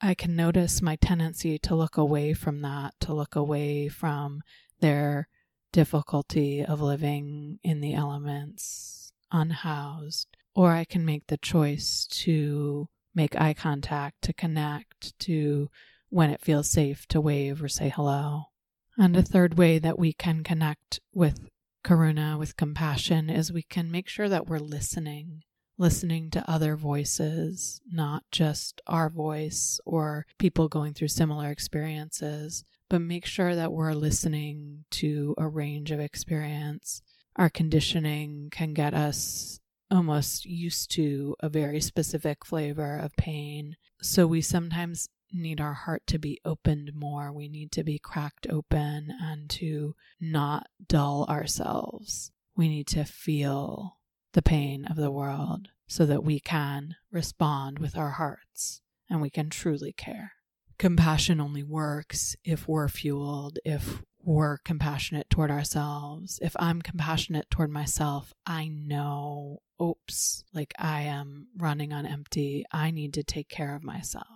I 0.00 0.14
can 0.14 0.34
notice 0.34 0.82
my 0.82 0.96
tendency 0.96 1.58
to 1.58 1.74
look 1.74 1.98
away 1.98 2.32
from 2.32 2.62
that, 2.62 2.94
to 3.00 3.12
look 3.14 3.36
away 3.36 3.88
from 3.88 4.42
their 4.84 5.28
difficulty 5.72 6.62
of 6.62 6.78
living 6.78 7.58
in 7.62 7.80
the 7.80 7.94
elements 7.94 9.12
unhoused, 9.32 10.28
or 10.54 10.72
I 10.72 10.84
can 10.84 11.06
make 11.06 11.26
the 11.26 11.38
choice 11.38 12.06
to 12.24 12.90
make 13.14 13.34
eye 13.40 13.54
contact, 13.54 14.20
to 14.22 14.34
connect, 14.34 15.18
to 15.20 15.70
when 16.10 16.28
it 16.28 16.42
feels 16.42 16.68
safe 16.68 17.06
to 17.08 17.18
wave 17.18 17.62
or 17.62 17.68
say 17.68 17.88
hello. 17.88 18.50
And 18.98 19.16
a 19.16 19.22
third 19.22 19.56
way 19.56 19.78
that 19.78 19.98
we 19.98 20.12
can 20.12 20.44
connect 20.44 21.00
with 21.14 21.48
karuna, 21.82 22.38
with 22.38 22.58
compassion, 22.58 23.30
is 23.30 23.50
we 23.50 23.62
can 23.62 23.90
make 23.90 24.06
sure 24.06 24.28
that 24.28 24.46
we're 24.46 24.58
listening, 24.58 25.44
listening 25.78 26.30
to 26.32 26.50
other 26.50 26.76
voices, 26.76 27.80
not 27.90 28.22
just 28.30 28.82
our 28.86 29.08
voice 29.08 29.80
or 29.86 30.26
people 30.38 30.68
going 30.68 30.92
through 30.92 31.08
similar 31.08 31.48
experiences, 31.48 32.64
but 32.94 33.00
make 33.00 33.26
sure 33.26 33.56
that 33.56 33.72
we're 33.72 33.92
listening 33.92 34.84
to 34.88 35.34
a 35.36 35.48
range 35.48 35.90
of 35.90 35.98
experience. 35.98 37.02
Our 37.34 37.50
conditioning 37.50 38.50
can 38.52 38.72
get 38.72 38.94
us 38.94 39.58
almost 39.90 40.44
used 40.44 40.92
to 40.92 41.34
a 41.40 41.48
very 41.48 41.80
specific 41.80 42.44
flavor 42.44 42.96
of 42.96 43.16
pain. 43.16 43.74
So 44.00 44.28
we 44.28 44.42
sometimes 44.42 45.08
need 45.32 45.60
our 45.60 45.72
heart 45.72 46.06
to 46.06 46.20
be 46.20 46.40
opened 46.44 46.92
more. 46.94 47.32
We 47.32 47.48
need 47.48 47.72
to 47.72 47.82
be 47.82 47.98
cracked 47.98 48.46
open 48.48 49.12
and 49.20 49.50
to 49.50 49.96
not 50.20 50.68
dull 50.86 51.26
ourselves. 51.28 52.30
We 52.56 52.68
need 52.68 52.86
to 52.86 53.02
feel 53.02 53.98
the 54.34 54.42
pain 54.42 54.84
of 54.84 54.94
the 54.94 55.10
world 55.10 55.66
so 55.88 56.06
that 56.06 56.22
we 56.22 56.38
can 56.38 56.94
respond 57.10 57.80
with 57.80 57.96
our 57.96 58.10
hearts 58.10 58.82
and 59.10 59.20
we 59.20 59.30
can 59.30 59.50
truly 59.50 59.92
care 59.92 60.34
compassion 60.78 61.40
only 61.40 61.62
works 61.62 62.36
if 62.44 62.68
we're 62.68 62.88
fueled, 62.88 63.58
if 63.64 64.02
we're 64.22 64.58
compassionate 64.58 65.28
toward 65.30 65.50
ourselves. 65.50 66.38
If 66.42 66.56
I'm 66.58 66.82
compassionate 66.82 67.50
toward 67.50 67.70
myself, 67.70 68.32
I 68.46 68.68
know, 68.68 69.60
oops, 69.80 70.44
like 70.54 70.72
I 70.78 71.02
am 71.02 71.48
running 71.56 71.92
on 71.92 72.06
empty. 72.06 72.64
I 72.72 72.90
need 72.90 73.14
to 73.14 73.22
take 73.22 73.48
care 73.48 73.74
of 73.74 73.84
myself. 73.84 74.26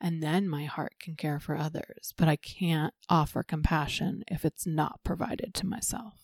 And 0.00 0.20
then 0.20 0.48
my 0.48 0.64
heart 0.64 0.94
can 1.00 1.14
care 1.14 1.38
for 1.38 1.56
others, 1.56 2.12
but 2.16 2.28
I 2.28 2.34
can't 2.34 2.92
offer 3.08 3.44
compassion 3.44 4.24
if 4.26 4.44
it's 4.44 4.66
not 4.66 4.98
provided 5.04 5.54
to 5.54 5.66
myself. 5.66 6.14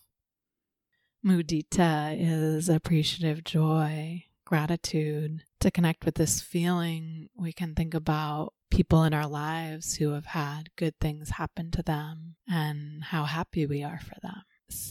Mudita 1.25 2.17
is 2.19 2.69
appreciative 2.69 3.45
joy, 3.45 4.25
gratitude. 4.45 5.45
To 5.61 5.71
connect 5.71 6.05
with 6.05 6.17
this 6.17 6.41
feeling, 6.41 7.29
we 7.37 7.53
can 7.53 7.75
think 7.75 7.95
about 7.95 8.55
people 8.71 9.05
in 9.05 9.15
our 9.15 9.27
lives 9.27 9.97
who 9.97 10.13
have 10.13 10.27
had 10.27 10.71
good 10.77 10.95
things 11.01 11.31
happen 11.31 11.71
to 11.73 11.83
them 11.83 12.37
and 12.49 13.05
how 13.05 13.25
happy 13.25 13.67
we 13.67 13.83
are 13.83 14.01
for 14.01 14.15
them. 14.23 14.43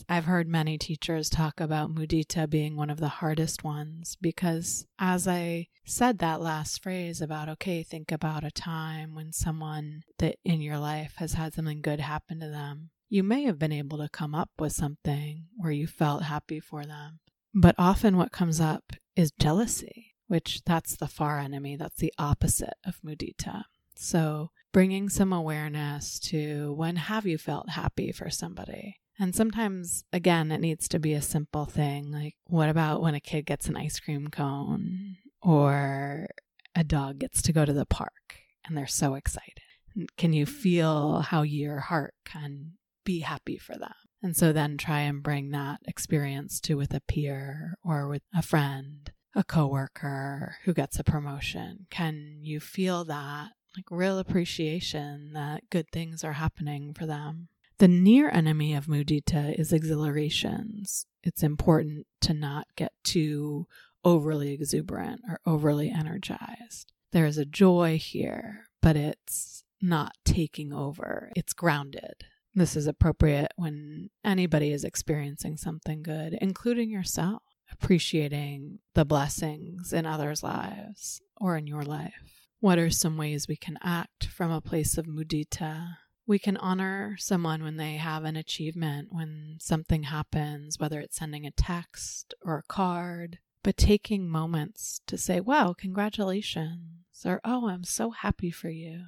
I've 0.10 0.26
heard 0.26 0.48
many 0.48 0.78
teachers 0.78 1.30
talk 1.30 1.60
about 1.60 1.94
mudita 1.94 2.50
being 2.50 2.76
one 2.76 2.90
of 2.90 3.00
the 3.00 3.08
hardest 3.08 3.64
ones 3.64 4.18
because, 4.20 4.88
as 4.98 5.28
I 5.28 5.68
said 5.86 6.18
that 6.20 6.42
last 6.42 6.82
phrase 6.82 7.22
about, 7.22 7.48
okay, 7.50 7.84
think 7.84 8.12
about 8.12 8.44
a 8.44 8.50
time 8.50 9.14
when 9.14 9.32
someone 9.32 10.02
that 10.18 10.38
in 10.44 10.62
your 10.62 10.80
life 10.80 11.14
has 11.18 11.34
had 11.34 11.54
something 11.54 11.82
good 11.82 12.00
happen 12.00 12.40
to 12.40 12.48
them. 12.48 12.90
You 13.10 13.24
may 13.24 13.44
have 13.44 13.60
been 13.60 13.72
able 13.72 14.00
to 14.00 14.10
come 14.10 14.34
up 14.34 14.50
with 14.58 14.74
something 14.74 15.46
where 15.56 15.72
you 15.72 15.86
felt 15.86 16.24
happy 16.24 16.60
for 16.60 16.84
them. 16.84 17.20
But 17.54 17.76
often 17.78 18.18
what 18.18 18.32
comes 18.32 18.60
up 18.60 18.94
is 19.16 19.32
jealousy 19.40 20.07
which 20.28 20.62
that's 20.66 20.96
the 20.96 21.08
far 21.08 21.40
enemy. 21.40 21.76
That's 21.76 21.98
the 21.98 22.14
opposite 22.18 22.76
of 22.86 23.00
mudita. 23.06 23.64
So 23.96 24.52
bringing 24.72 25.10
some 25.10 25.34
awareness 25.34 26.20
to 26.20 26.74
when 26.74 26.98
have 26.98 27.26
you 27.26 27.38
felt 27.38 27.70
happy 27.70 28.12
for 28.12 28.30
somebody? 28.30 28.98
And 29.20 29.34
sometimes, 29.34 30.04
again, 30.14 30.52
it 30.52 30.62
needs 30.62 30.88
to 30.90 31.00
be 31.00 31.14
a 31.14 31.22
simple 31.22 31.66
thing. 31.66 32.12
Like, 32.12 32.36
what 32.46 32.70
about 32.70 33.02
when 33.02 33.16
a 33.16 33.20
kid 33.20 33.48
gets 33.48 33.68
an 33.68 33.76
ice 33.76 34.00
cream 34.00 34.28
cone 34.28 35.18
or 35.42 36.28
a 36.76 36.84
dog 36.84 37.20
gets 37.20 37.42
to 37.44 37.54
go 37.54 37.66
to 37.66 37.74
the 37.74 37.86
park 37.86 38.12
and 38.66 38.78
they're 38.78 38.86
so 38.86 39.16
excited? 39.16 39.64
Can 40.18 40.34
you 40.34 40.46
feel 40.46 41.22
how 41.22 41.42
your 41.42 41.80
heart 41.80 42.14
can 42.26 42.74
be 43.04 43.22
happy 43.22 43.58
for 43.58 43.76
them? 43.76 43.94
And 44.22 44.38
so 44.38 44.54
then 44.54 44.78
try 44.78 45.00
and 45.02 45.24
bring 45.24 45.50
that 45.52 45.80
experience 45.88 46.60
to 46.62 46.76
with 46.76 46.94
a 46.94 47.02
peer 47.02 47.78
or 47.84 48.08
with 48.08 48.22
a 48.36 48.44
friend 48.44 49.12
a 49.38 49.44
coworker 49.44 50.58
who 50.66 50.74
gets 50.74 50.98
a 50.98 51.04
promotion? 51.04 51.86
Can 51.92 52.40
you 52.42 52.60
feel 52.60 53.06
that 53.06 53.52
like 53.78 53.86
real 53.92 54.18
appreciation 54.18 55.34
that 55.34 55.70
good 55.70 55.86
things 55.92 56.24
are 56.24 56.34
happening 56.34 56.94
for 56.96 57.06
them? 57.06 57.48
The 57.78 57.88
near 57.88 58.30
enemy 58.32 58.74
of 58.74 58.88
mudita 58.88 59.58
is 59.58 59.72
exhilarations. 59.72 61.06
It's 61.24 61.44
important 61.44 62.08
to 62.22 62.34
not 62.34 62.66
get 62.76 62.94
too 63.04 63.68
overly 64.04 64.52
exuberant 64.52 65.22
or 65.30 65.40
overly 65.46 65.92
energized. 65.92 66.92
There 67.12 67.28
is 67.28 67.38
a 67.38 67.46
joy 67.46 68.00
here, 68.00 68.66
but 68.82 68.96
it's 68.96 69.64
not 69.80 70.14
taking 70.26 70.74
over. 70.74 71.32
It's 71.36 71.54
grounded. 71.54 72.26
This 72.56 72.76
is 72.76 72.88
appropriate 72.88 73.52
when 73.56 74.10
anybody 74.26 74.72
is 74.72 74.84
experiencing 74.84 75.58
something 75.58 76.02
good, 76.02 76.36
including 76.42 76.90
yourself 76.90 77.44
appreciating 77.72 78.80
the 78.94 79.06
blessings 79.06 79.94
in 79.94 80.06
others' 80.06 80.44
lives 80.44 81.22
or 81.36 81.58
in 81.58 81.68
your 81.68 81.84
life? 81.84 82.48
What 82.60 82.80
are 82.80 82.90
some 82.90 83.18
ways 83.18 83.48
we 83.48 83.56
can 83.56 83.78
act 83.84 84.26
from 84.26 84.52
a 84.52 84.62
place 84.62 84.98
of 84.98 85.06
mudita? 85.06 85.98
We 86.26 86.40
can 86.40 86.58
honor 86.58 87.16
someone 87.18 87.64
when 87.64 87.78
they 87.78 87.94
have 87.94 88.26
an 88.26 88.36
achievement, 88.36 89.10
when 89.12 89.58
something 89.60 90.04
happens, 90.04 90.80
whether 90.80 91.00
it's 91.00 91.18
sending 91.18 91.46
a 91.46 91.52
text 91.52 92.34
or 92.42 92.58
a 92.58 92.64
card, 92.64 93.40
but 93.64 93.78
taking 93.78 94.28
moments 94.28 95.02
to 95.08 95.18
say, 95.18 95.40
wow, 95.40 95.74
congratulations, 95.78 97.24
or 97.26 97.40
oh, 97.46 97.70
I'm 97.70 97.84
so 97.84 98.12
happy 98.12 98.52
for 98.52 98.70
you. 98.70 99.04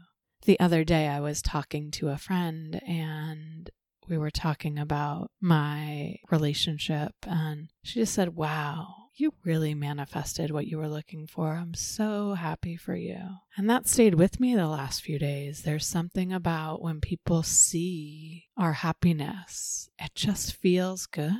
The 0.45 0.59
other 0.59 0.83
day, 0.83 1.07
I 1.07 1.19
was 1.19 1.41
talking 1.41 1.91
to 1.91 2.09
a 2.09 2.17
friend 2.17 2.81
and 2.87 3.69
we 4.09 4.17
were 4.17 4.31
talking 4.31 4.79
about 4.79 5.31
my 5.39 6.15
relationship, 6.31 7.13
and 7.23 7.69
she 7.83 7.99
just 7.99 8.13
said, 8.13 8.35
Wow, 8.35 8.87
you 9.15 9.33
really 9.43 9.73
manifested 9.73 10.49
what 10.49 10.67
you 10.67 10.77
were 10.77 10.87
looking 10.87 11.27
for. 11.27 11.53
I'm 11.53 11.73
so 11.73 12.33
happy 12.33 12.77
for 12.77 12.95
you. 12.95 13.19
And 13.57 13.69
that 13.69 13.87
stayed 13.87 14.15
with 14.15 14.39
me 14.39 14.55
the 14.55 14.67
last 14.67 15.01
few 15.01 15.19
days. 15.19 15.61
There's 15.61 15.85
something 15.85 16.31
about 16.31 16.81
when 16.81 17.01
people 17.01 17.43
see 17.43 18.45
our 18.57 18.73
happiness, 18.73 19.89
it 19.99 20.15
just 20.15 20.53
feels 20.53 21.05
good. 21.05 21.35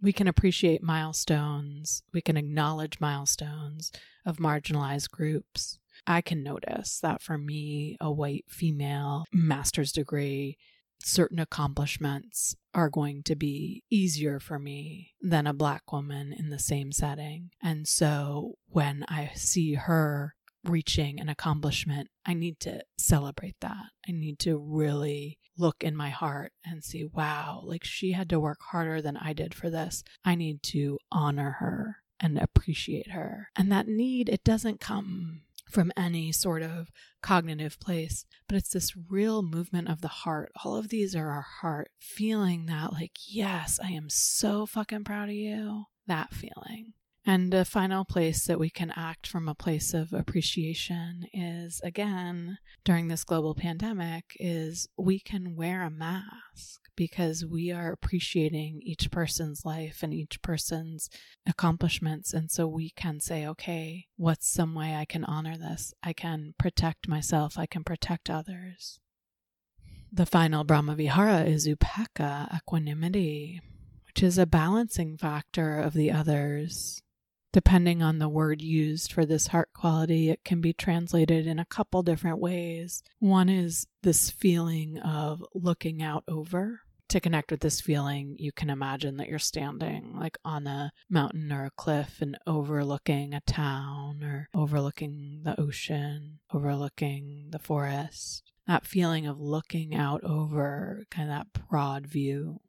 We 0.00 0.12
can 0.12 0.28
appreciate 0.28 0.82
milestones, 0.82 2.02
we 2.12 2.20
can 2.20 2.36
acknowledge 2.36 3.00
milestones 3.00 3.90
of 4.24 4.36
marginalized 4.36 5.10
groups. 5.10 5.78
I 6.06 6.20
can 6.20 6.42
notice 6.42 7.00
that 7.00 7.22
for 7.22 7.38
me, 7.38 7.96
a 8.00 8.12
white 8.12 8.44
female 8.48 9.24
master's 9.32 9.92
degree 9.92 10.58
certain 11.02 11.38
accomplishments 11.38 12.56
are 12.74 12.90
going 12.90 13.22
to 13.24 13.34
be 13.34 13.82
easier 13.90 14.40
for 14.40 14.58
me 14.58 15.14
than 15.20 15.46
a 15.46 15.54
black 15.54 15.92
woman 15.92 16.32
in 16.32 16.50
the 16.50 16.58
same 16.58 16.92
setting. 16.92 17.50
And 17.62 17.86
so 17.86 18.54
when 18.68 19.04
I 19.08 19.30
see 19.34 19.74
her 19.74 20.34
reaching 20.64 21.20
an 21.20 21.28
accomplishment, 21.28 22.08
I 22.24 22.34
need 22.34 22.60
to 22.60 22.82
celebrate 22.98 23.56
that. 23.60 23.84
I 24.08 24.12
need 24.12 24.38
to 24.40 24.58
really 24.58 25.38
look 25.56 25.82
in 25.82 25.96
my 25.96 26.10
heart 26.10 26.52
and 26.64 26.84
see, 26.84 27.04
wow, 27.04 27.62
like 27.64 27.84
she 27.84 28.12
had 28.12 28.28
to 28.30 28.40
work 28.40 28.58
harder 28.60 29.00
than 29.00 29.16
I 29.16 29.32
did 29.32 29.54
for 29.54 29.70
this. 29.70 30.04
I 30.24 30.34
need 30.34 30.62
to 30.64 30.98
honor 31.10 31.56
her 31.60 31.98
and 32.20 32.38
appreciate 32.38 33.12
her. 33.12 33.48
And 33.56 33.70
that 33.72 33.88
need, 33.88 34.28
it 34.28 34.44
doesn't 34.44 34.80
come 34.80 35.42
from 35.68 35.92
any 35.96 36.32
sort 36.32 36.62
of 36.62 36.90
cognitive 37.22 37.78
place, 37.80 38.24
but 38.48 38.56
it's 38.56 38.72
this 38.72 38.96
real 38.96 39.42
movement 39.42 39.88
of 39.88 40.00
the 40.00 40.08
heart. 40.08 40.52
All 40.64 40.76
of 40.76 40.88
these 40.88 41.14
are 41.14 41.30
our 41.30 41.46
heart 41.60 41.90
feeling 41.98 42.66
that, 42.66 42.92
like, 42.92 43.16
yes, 43.26 43.78
I 43.82 43.88
am 43.88 44.08
so 44.08 44.66
fucking 44.66 45.04
proud 45.04 45.28
of 45.28 45.34
you. 45.34 45.84
That 46.06 46.32
feeling. 46.32 46.92
And 47.28 47.52
a 47.52 47.64
final 47.64 48.04
place 48.04 48.46
that 48.46 48.60
we 48.60 48.70
can 48.70 48.92
act 48.94 49.26
from 49.26 49.48
a 49.48 49.54
place 49.54 49.92
of 49.92 50.12
appreciation 50.12 51.26
is 51.32 51.80
again 51.82 52.58
during 52.84 53.08
this 53.08 53.24
global 53.24 53.56
pandemic 53.56 54.36
is 54.38 54.88
we 54.96 55.18
can 55.18 55.56
wear 55.56 55.82
a 55.82 55.90
mask 55.90 56.82
because 56.96 57.44
we 57.44 57.70
are 57.70 57.92
appreciating 57.92 58.80
each 58.82 59.10
person's 59.10 59.64
life 59.64 60.02
and 60.02 60.12
each 60.12 60.42
person's 60.42 61.08
accomplishments. 61.46 62.32
And 62.32 62.50
so 62.50 62.66
we 62.66 62.90
can 62.90 63.20
say 63.20 63.46
okay 63.46 64.06
what's 64.16 64.48
some 64.48 64.74
way 64.74 64.94
I 64.94 65.04
can 65.04 65.24
honor 65.24 65.56
this? 65.56 65.94
I 66.02 66.12
can 66.12 66.54
protect 66.58 67.08
myself. 67.08 67.58
I 67.58 67.66
can 67.66 67.84
protect 67.84 68.30
others. 68.30 68.98
The 70.12 70.26
final 70.26 70.64
Brahmavihara 70.64 71.46
is 71.46 71.68
upekkha 71.68 72.54
equanimity 72.56 73.60
which 74.16 74.22
is 74.22 74.38
a 74.38 74.46
balancing 74.46 75.18
factor 75.18 75.78
of 75.78 75.92
the 75.92 76.10
others. 76.10 77.02
Depending 77.52 78.02
on 78.02 78.18
the 78.18 78.30
word 78.30 78.62
used 78.62 79.12
for 79.12 79.26
this 79.26 79.48
heart 79.48 79.68
quality, 79.74 80.30
it 80.30 80.42
can 80.42 80.62
be 80.62 80.72
translated 80.72 81.46
in 81.46 81.58
a 81.58 81.66
couple 81.66 82.02
different 82.02 82.38
ways. 82.38 83.02
One 83.18 83.50
is 83.50 83.86
this 84.02 84.30
feeling 84.30 84.98
of 85.00 85.44
looking 85.52 86.02
out 86.02 86.24
over. 86.26 86.80
To 87.10 87.20
connect 87.20 87.50
with 87.52 87.60
this 87.60 87.80
feeling, 87.80 88.36
you 88.38 88.50
can 88.50 88.68
imagine 88.68 89.16
that 89.16 89.28
you're 89.28 89.38
standing 89.38 90.16
like 90.18 90.38
on 90.44 90.66
a 90.66 90.90
mountain 91.08 91.52
or 91.52 91.64
a 91.64 91.70
cliff 91.70 92.20
and 92.20 92.36
overlooking 92.46 93.32
a 93.32 93.40
town 93.42 94.24
or 94.24 94.48
overlooking 94.52 95.42
the 95.44 95.58
ocean, 95.60 96.40
overlooking 96.52 97.48
the 97.50 97.60
forest. 97.60 98.52
That 98.66 98.86
feeling 98.86 99.26
of 99.26 99.40
looking 99.40 99.94
out 99.94 100.24
over 100.24 101.04
kind 101.10 101.30
of 101.30 101.36
that 101.36 101.68
broad 101.68 102.06
view. 102.08 102.60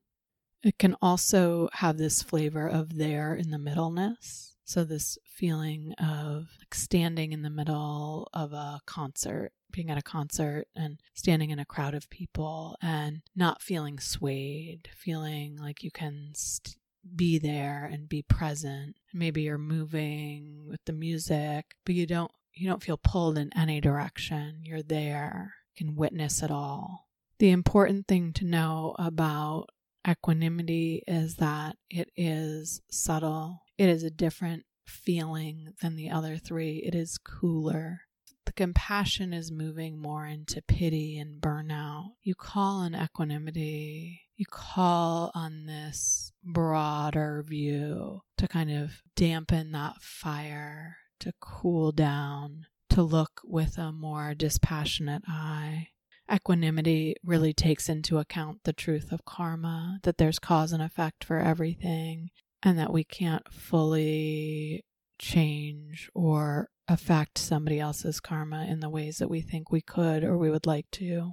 It 0.62 0.78
can 0.78 0.96
also 1.02 1.70
have 1.74 1.98
this 1.98 2.22
flavor 2.22 2.68
of 2.68 2.98
there 2.98 3.34
in 3.34 3.50
the 3.50 3.58
middleness 3.58 4.57
so, 4.68 4.84
this 4.84 5.18
feeling 5.24 5.94
of 5.94 6.50
like 6.60 6.76
standing 6.76 7.32
in 7.32 7.42
the 7.42 7.50
middle 7.50 8.28
of 8.34 8.52
a 8.52 8.82
concert, 8.86 9.54
being 9.72 9.90
at 9.90 9.98
a 9.98 10.02
concert 10.02 10.68
and 10.76 11.00
standing 11.14 11.52
in 11.52 11.58
a 11.58 11.66
crowd 11.66 11.94
of 11.94 12.10
people 12.10 12.76
and 12.82 13.22
not 13.34 13.62
feeling 13.62 13.98
swayed, 13.98 14.90
feeling 14.94 15.56
like 15.56 15.84
you 15.84 15.90
can 15.90 16.34
st- 16.36 16.76
be 17.16 17.40
there 17.40 17.90
and 17.90 18.10
be 18.10 18.22
present. 18.22 18.98
Maybe 19.14 19.44
you're 19.44 19.58
moving 19.58 20.66
with 20.68 20.84
the 20.84 20.92
music, 20.92 21.68
but 21.86 21.96
you 21.96 22.06
don't 22.06 22.32
you 22.54 22.68
don't 22.68 22.84
feel 22.84 22.98
pulled 22.98 23.38
in 23.38 23.58
any 23.58 23.80
direction. 23.80 24.64
You're 24.64 24.84
there, 24.84 25.54
you 25.78 25.86
can 25.86 25.96
witness 25.96 26.44
it 26.44 26.52
all. 26.52 27.08
The 27.40 27.52
important 27.52 28.06
thing 28.10 28.34
to 28.34 28.46
know 28.46 28.98
about 29.00 29.68
equanimity 30.06 31.04
is 31.08 31.38
that 31.38 31.78
it 31.90 32.10
is 32.18 32.82
subtle 32.92 33.62
it 33.78 33.90
is 33.90 34.04
a 34.04 34.10
different 34.10 34.64
feeling 34.86 35.74
than 35.82 35.96
the 35.96 36.10
other 36.10 36.38
three. 36.38 36.78
It 36.78 36.96
is 36.96 37.18
cooler. 37.18 38.02
The 38.46 38.54
compassion 38.54 39.34
is 39.34 39.52
moving 39.52 40.02
more 40.02 40.26
into 40.26 40.62
pity 40.62 41.18
and 41.18 41.42
burnout. 41.42 42.12
You 42.24 42.34
call 42.34 42.80
on 42.80 42.96
equanimity. 42.96 44.22
You 44.38 44.46
call 44.50 45.32
on 45.36 45.66
this 45.66 46.32
broader 46.44 47.44
view 47.46 48.22
to 48.38 48.48
kind 48.48 48.72
of 48.72 49.02
dampen 49.16 49.72
that 49.74 50.02
fire, 50.02 50.98
to 51.20 51.34
cool 51.42 51.92
down, 51.92 52.68
to 52.92 53.02
look 53.02 53.42
with 53.44 53.78
a 53.78 53.92
more 53.92 54.34
dispassionate 54.34 55.24
eye. 55.28 55.90
Equanimity 56.32 57.16
really 57.24 57.54
takes 57.54 57.90
into 57.90 58.18
account 58.18 58.60
the 58.64 58.74
truth 58.74 59.12
of 59.12 59.26
karma, 59.26 60.00
that 60.04 60.18
there's 60.18 60.40
cause 60.40 60.72
and 60.72 60.84
effect 60.84 61.24
for 61.24 61.40
everything, 61.40 62.30
and 62.68 62.78
that 62.78 62.92
we 62.92 63.06
can't 63.06 63.50
fully 63.50 64.84
change 65.18 66.10
or 66.14 66.68
affect 66.90 67.38
somebody 67.38 67.80
else's 67.80 68.20
karma 68.20 68.66
in 68.66 68.82
the 68.82 68.90
ways 68.90 69.20
that 69.20 69.30
we 69.30 69.40
think 69.40 69.72
we 69.72 69.80
could 69.80 70.22
or 70.22 70.38
we 70.38 70.50
would 70.50 70.66
like 70.66 70.86
to. 70.92 71.32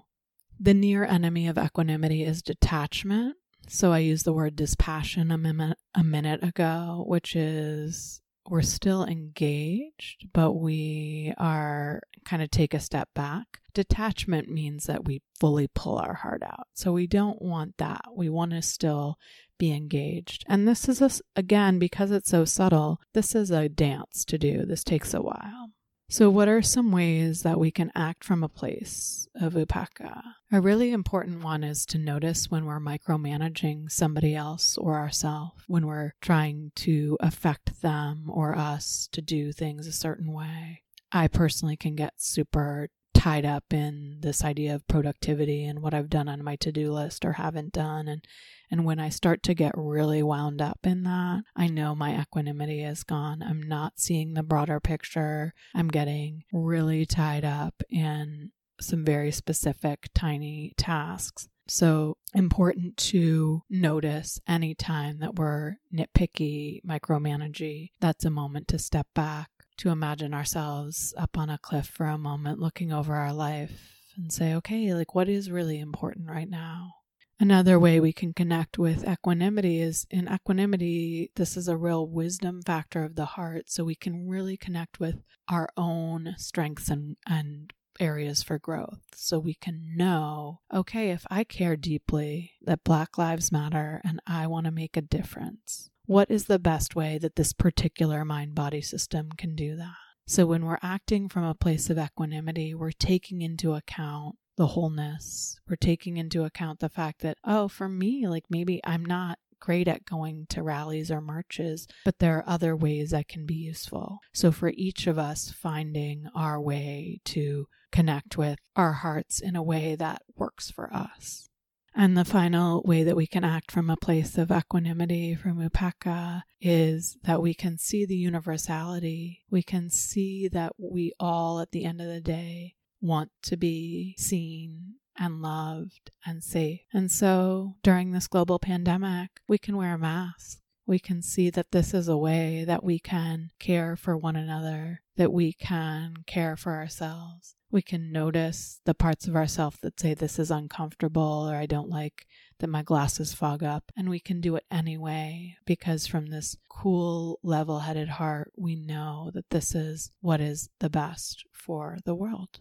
The 0.60 0.74
near 0.74 1.04
enemy 1.04 1.48
of 1.48 1.58
equanimity 1.58 2.22
is 2.22 2.40
detachment. 2.40 3.34
So 3.68 3.90
I 3.90 3.98
used 3.98 4.24
the 4.24 4.32
word 4.32 4.54
dispassion 4.54 5.32
a 5.32 5.38
minute, 5.38 5.76
a 5.92 6.04
minute 6.04 6.44
ago, 6.44 7.02
which 7.04 7.34
is 7.34 8.20
we're 8.48 8.62
still 8.62 9.04
engaged, 9.04 10.28
but 10.32 10.52
we 10.52 11.32
are 11.38 12.02
kind 12.24 12.42
of 12.42 12.50
take 12.50 12.74
a 12.74 12.80
step 12.80 13.08
back. 13.14 13.60
Detachment 13.72 14.48
means 14.48 14.84
that 14.84 15.04
we 15.04 15.22
fully 15.40 15.68
pull 15.74 15.98
our 15.98 16.14
heart 16.14 16.42
out. 16.42 16.68
So 16.74 16.92
we 16.92 17.06
don't 17.06 17.42
want 17.42 17.76
that. 17.78 18.02
We 18.14 18.28
want 18.28 18.52
to 18.52 18.62
still 18.62 19.18
be 19.58 19.72
engaged. 19.72 20.44
And 20.48 20.68
this 20.68 20.88
is, 20.88 21.00
a, 21.00 21.10
again, 21.36 21.78
because 21.78 22.10
it's 22.10 22.30
so 22.30 22.44
subtle, 22.44 23.00
this 23.14 23.34
is 23.34 23.50
a 23.50 23.68
dance 23.68 24.24
to 24.26 24.38
do. 24.38 24.64
This 24.64 24.84
takes 24.84 25.14
a 25.14 25.22
while. 25.22 25.63
So, 26.08 26.28
what 26.30 26.48
are 26.48 26.62
some 26.62 26.92
ways 26.92 27.42
that 27.42 27.58
we 27.58 27.70
can 27.70 27.90
act 27.94 28.24
from 28.24 28.44
a 28.44 28.48
place 28.48 29.26
of 29.34 29.54
upekkha? 29.54 30.22
A 30.52 30.60
really 30.60 30.92
important 30.92 31.42
one 31.42 31.64
is 31.64 31.86
to 31.86 31.98
notice 31.98 32.50
when 32.50 32.66
we're 32.66 32.78
micromanaging 32.78 33.90
somebody 33.90 34.34
else 34.34 34.76
or 34.76 34.98
ourselves, 34.98 35.62
when 35.66 35.86
we're 35.86 36.12
trying 36.20 36.72
to 36.76 37.16
affect 37.20 37.80
them 37.80 38.26
or 38.28 38.56
us 38.56 39.08
to 39.12 39.22
do 39.22 39.50
things 39.50 39.86
a 39.86 39.92
certain 39.92 40.32
way. 40.32 40.82
I 41.10 41.26
personally 41.28 41.76
can 41.76 41.94
get 41.94 42.14
super 42.18 42.88
tied 43.14 43.46
up 43.46 43.64
in 43.72 44.18
this 44.20 44.44
idea 44.44 44.74
of 44.74 44.86
productivity 44.88 45.64
and 45.64 45.80
what 45.80 45.94
I've 45.94 46.10
done 46.10 46.28
on 46.28 46.44
my 46.44 46.56
to-do 46.56 46.92
list 46.92 47.24
or 47.24 47.32
haven't 47.32 47.72
done 47.72 48.08
and 48.08 48.26
and 48.70 48.84
when 48.84 48.98
I 48.98 49.08
start 49.08 49.42
to 49.44 49.54
get 49.54 49.72
really 49.76 50.22
wound 50.22 50.60
up 50.60 50.80
in 50.82 51.04
that, 51.04 51.44
I 51.54 51.68
know 51.68 51.94
my 51.94 52.20
equanimity 52.20 52.82
is 52.82 53.04
gone. 53.04 53.40
I'm 53.40 53.62
not 53.62 54.00
seeing 54.00 54.34
the 54.34 54.42
broader 54.42 54.80
picture. 54.80 55.54
I'm 55.74 55.88
getting 55.88 56.42
really 56.52 57.06
tied 57.06 57.44
up 57.44 57.82
in 57.88 58.50
some 58.80 59.04
very 59.04 59.30
specific 59.30 60.08
tiny 60.14 60.72
tasks. 60.76 61.48
So 61.68 62.16
important 62.34 62.96
to 62.96 63.62
notice 63.70 64.40
anytime 64.48 65.18
that 65.20 65.36
we're 65.36 65.76
nitpicky, 65.94 66.84
micromanaging. 66.84 67.90
That's 68.00 68.24
a 68.24 68.30
moment 68.30 68.68
to 68.68 68.78
step 68.78 69.06
back 69.14 69.50
to 69.78 69.90
imagine 69.90 70.34
ourselves 70.34 71.14
up 71.16 71.36
on 71.36 71.50
a 71.50 71.58
cliff 71.58 71.86
for 71.86 72.06
a 72.06 72.18
moment, 72.18 72.58
looking 72.58 72.92
over 72.92 73.14
our 73.14 73.32
life 73.32 73.94
and 74.16 74.32
say, 74.32 74.54
okay, 74.54 74.94
like 74.94 75.14
what 75.14 75.28
is 75.28 75.50
really 75.50 75.80
important 75.80 76.28
right 76.28 76.48
now? 76.48 76.92
Another 77.40 77.78
way 77.80 77.98
we 77.98 78.12
can 78.12 78.32
connect 78.32 78.78
with 78.78 79.06
equanimity 79.06 79.80
is 79.80 80.06
in 80.08 80.32
equanimity, 80.32 81.32
this 81.34 81.56
is 81.56 81.66
a 81.66 81.76
real 81.76 82.06
wisdom 82.06 82.62
factor 82.62 83.02
of 83.02 83.16
the 83.16 83.24
heart. 83.24 83.64
So 83.68 83.84
we 83.84 83.96
can 83.96 84.28
really 84.28 84.56
connect 84.56 85.00
with 85.00 85.16
our 85.48 85.68
own 85.76 86.34
strengths 86.38 86.88
and, 86.88 87.16
and 87.26 87.72
areas 87.98 88.42
for 88.42 88.58
growth. 88.58 89.00
So 89.14 89.38
we 89.38 89.54
can 89.54 89.96
know, 89.96 90.60
okay, 90.72 91.10
if 91.10 91.26
I 91.30 91.44
care 91.44 91.76
deeply 91.76 92.52
that 92.62 92.84
Black 92.84 93.18
Lives 93.18 93.50
Matter 93.50 94.00
and 94.04 94.20
I 94.26 94.46
want 94.46 94.66
to 94.66 94.72
make 94.72 94.96
a 94.96 95.02
difference, 95.02 95.90
what 96.06 96.30
is 96.30 96.46
the 96.46 96.58
best 96.58 96.94
way 96.94 97.18
that 97.18 97.36
this 97.36 97.52
particular 97.52 98.24
mind 98.24 98.54
body 98.54 98.80
system 98.80 99.30
can 99.36 99.54
do 99.54 99.76
that? 99.76 99.94
So, 100.26 100.46
when 100.46 100.64
we're 100.64 100.78
acting 100.82 101.28
from 101.28 101.44
a 101.44 101.54
place 101.54 101.90
of 101.90 101.98
equanimity, 101.98 102.74
we're 102.74 102.92
taking 102.92 103.42
into 103.42 103.74
account 103.74 104.36
the 104.56 104.68
wholeness. 104.68 105.58
We're 105.68 105.76
taking 105.76 106.16
into 106.16 106.44
account 106.44 106.80
the 106.80 106.88
fact 106.88 107.20
that, 107.20 107.36
oh, 107.44 107.68
for 107.68 107.88
me, 107.88 108.26
like 108.26 108.44
maybe 108.48 108.80
I'm 108.84 109.04
not 109.04 109.38
great 109.60 109.88
at 109.88 110.04
going 110.04 110.46
to 110.50 110.62
rallies 110.62 111.10
or 111.10 111.20
marches, 111.20 111.86
but 112.04 112.18
there 112.18 112.36
are 112.38 112.44
other 112.46 112.76
ways 112.76 113.10
that 113.10 113.28
can 113.28 113.46
be 113.46 113.54
useful. 113.54 114.18
So, 114.32 114.50
for 114.50 114.72
each 114.76 115.06
of 115.06 115.18
us, 115.18 115.50
finding 115.50 116.26
our 116.34 116.60
way 116.60 117.20
to 117.26 117.66
connect 117.92 118.36
with 118.36 118.58
our 118.76 118.92
hearts 118.92 119.40
in 119.40 119.56
a 119.56 119.62
way 119.62 119.94
that 119.94 120.22
works 120.36 120.70
for 120.70 120.92
us. 120.92 121.48
And 121.96 122.16
the 122.16 122.24
final 122.24 122.82
way 122.82 123.04
that 123.04 123.16
we 123.16 123.26
can 123.26 123.44
act 123.44 123.70
from 123.70 123.88
a 123.88 123.96
place 123.96 124.36
of 124.36 124.50
equanimity 124.50 125.36
from 125.36 125.58
upekkha 125.58 126.42
is 126.60 127.16
that 127.22 127.40
we 127.40 127.54
can 127.54 127.78
see 127.78 128.04
the 128.04 128.16
universality. 128.16 129.42
We 129.48 129.62
can 129.62 129.90
see 129.90 130.48
that 130.48 130.72
we 130.76 131.12
all, 131.20 131.60
at 131.60 131.70
the 131.70 131.84
end 131.84 132.00
of 132.00 132.08
the 132.08 132.20
day, 132.20 132.74
want 133.00 133.30
to 133.42 133.56
be 133.56 134.16
seen 134.18 134.94
and 135.16 135.40
loved 135.40 136.10
and 136.26 136.42
safe. 136.42 136.80
And 136.92 137.12
so 137.12 137.76
during 137.84 138.10
this 138.10 138.26
global 138.26 138.58
pandemic, 138.58 139.30
we 139.46 139.58
can 139.58 139.76
wear 139.76 139.94
a 139.94 139.98
mask. 139.98 140.58
We 140.86 140.98
can 140.98 141.22
see 141.22 141.48
that 141.50 141.70
this 141.70 141.94
is 141.94 142.08
a 142.08 142.16
way 142.16 142.64
that 142.66 142.82
we 142.82 142.98
can 142.98 143.50
care 143.58 143.94
for 143.94 144.16
one 144.16 144.36
another, 144.36 145.00
that 145.16 145.32
we 145.32 145.52
can 145.52 146.16
care 146.26 146.56
for 146.56 146.72
ourselves 146.72 147.54
We 147.74 147.82
can 147.82 148.12
notice 148.12 148.80
the 148.84 148.94
parts 148.94 149.26
of 149.26 149.34
ourselves 149.34 149.78
that 149.82 149.98
say 149.98 150.14
this 150.14 150.38
is 150.38 150.52
uncomfortable 150.52 151.48
or 151.50 151.56
I 151.56 151.66
don't 151.66 151.88
like 151.88 152.28
that 152.60 152.68
my 152.68 152.84
glasses 152.84 153.34
fog 153.34 153.64
up. 153.64 153.90
And 153.96 154.08
we 154.08 154.20
can 154.20 154.40
do 154.40 154.54
it 154.54 154.64
anyway 154.70 155.56
because 155.66 156.06
from 156.06 156.26
this 156.26 156.56
cool, 156.68 157.40
level 157.42 157.80
headed 157.80 158.10
heart, 158.10 158.52
we 158.56 158.76
know 158.76 159.32
that 159.34 159.50
this 159.50 159.74
is 159.74 160.12
what 160.20 160.40
is 160.40 160.68
the 160.78 160.88
best 160.88 161.44
for 161.50 161.98
the 162.04 162.14
world. 162.14 162.60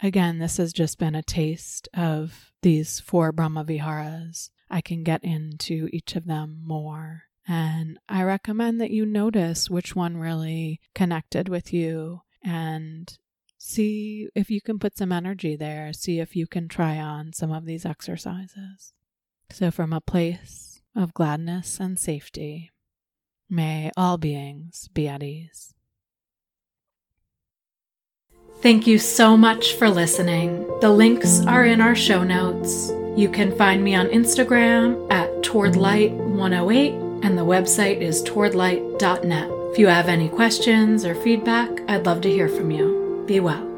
Again, 0.00 0.38
this 0.38 0.58
has 0.58 0.72
just 0.72 0.96
been 0.96 1.16
a 1.16 1.24
taste 1.24 1.88
of 1.92 2.52
these 2.62 3.00
four 3.00 3.32
Brahma 3.32 3.64
Viharas. 3.64 4.50
I 4.70 4.80
can 4.80 5.02
get 5.02 5.24
into 5.24 5.88
each 5.92 6.14
of 6.14 6.26
them 6.26 6.62
more. 6.64 7.24
And 7.48 7.98
I 8.08 8.22
recommend 8.22 8.80
that 8.80 8.92
you 8.92 9.06
notice 9.06 9.68
which 9.68 9.96
one 9.96 10.18
really 10.18 10.80
connected 10.94 11.48
with 11.48 11.72
you 11.72 12.20
and 12.44 13.18
see 13.62 14.28
if 14.34 14.50
you 14.50 14.60
can 14.60 14.78
put 14.78 14.96
some 14.96 15.12
energy 15.12 15.56
there. 15.56 15.92
See 15.92 16.18
if 16.18 16.34
you 16.34 16.46
can 16.46 16.68
try 16.68 16.98
on 16.98 17.32
some 17.32 17.52
of 17.52 17.64
these 17.64 17.86
exercises. 17.86 18.92
So, 19.50 19.70
from 19.70 19.92
a 19.92 20.00
place 20.00 20.82
of 20.96 21.14
gladness 21.14 21.78
and 21.78 21.98
safety, 21.98 22.70
may 23.48 23.90
all 23.96 24.18
beings 24.18 24.88
be 24.92 25.06
at 25.08 25.22
ease. 25.22 25.74
Thank 28.60 28.86
you 28.86 28.98
so 28.98 29.36
much 29.36 29.74
for 29.74 29.90
listening. 29.90 30.66
The 30.80 30.90
links 30.90 31.44
are 31.46 31.64
in 31.64 31.80
our 31.80 31.96
show 31.96 32.22
notes. 32.22 32.90
You 33.16 33.28
can 33.28 33.56
find 33.56 33.82
me 33.82 33.94
on 33.94 34.06
Instagram 34.06 35.10
at 35.12 35.28
towardlight108 35.42 37.24
and 37.24 37.36
the 37.36 37.44
website 37.44 38.00
is 38.00 38.22
towardlight.net. 38.22 39.50
If 39.72 39.78
you 39.78 39.86
have 39.88 40.08
any 40.08 40.28
questions 40.28 41.04
or 41.04 41.14
feedback, 41.14 41.70
I'd 41.88 42.06
love 42.06 42.20
to 42.22 42.30
hear 42.30 42.48
from 42.48 42.70
you. 42.70 43.01
Be 43.32 43.40
well. 43.40 43.71